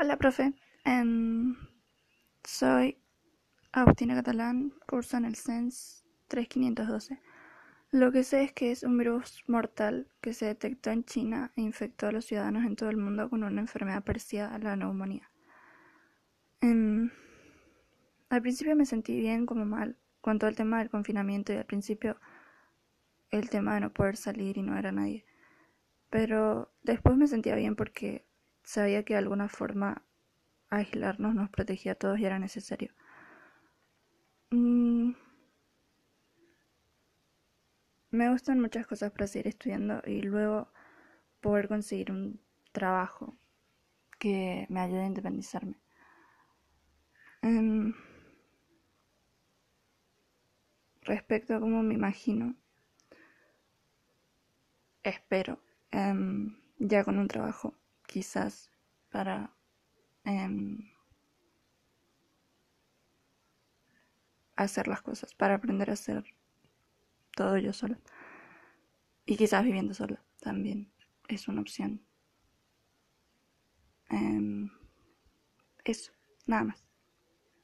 [0.00, 0.54] Hola, profe.
[0.84, 1.56] Em,
[2.44, 2.98] soy
[3.72, 7.20] Agustina Catalán, curso en el CENS 3512.
[7.90, 11.62] Lo que sé es que es un virus mortal que se detectó en China e
[11.62, 15.32] infectó a los ciudadanos en todo el mundo con una enfermedad parecida a la neumonía.
[16.60, 17.10] Em,
[18.28, 21.66] al principio me sentí bien como mal con todo el tema del confinamiento y al
[21.66, 22.20] principio
[23.32, 25.24] el tema de no poder salir y no era nadie.
[26.08, 28.27] Pero después me sentía bien porque
[28.68, 30.02] sabía que de alguna forma
[30.68, 32.92] aislarnos nos protegía a todos y era necesario.
[34.52, 35.12] Mm,
[38.10, 40.68] me gustan muchas cosas para seguir estudiando y luego
[41.40, 42.40] poder conseguir un
[42.72, 43.36] trabajo
[44.18, 45.76] que me ayude a independizarme.
[47.42, 47.94] Em,
[51.02, 52.54] respecto a cómo me imagino,
[55.02, 55.58] espero,
[55.90, 57.74] em, ya con un trabajo,
[58.08, 58.72] quizás
[59.10, 59.54] para
[60.24, 60.78] em,
[64.56, 66.24] hacer las cosas, para aprender a hacer
[67.36, 68.00] todo yo sola.
[69.26, 70.90] Y quizás viviendo sola también
[71.28, 72.02] es una opción.
[74.10, 74.70] Em,
[75.84, 76.12] eso,
[76.46, 76.87] nada más.